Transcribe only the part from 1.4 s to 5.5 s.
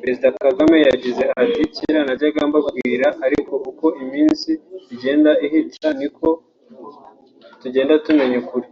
ati “Kera najyaga mbabwira ariko uko iminsi igenda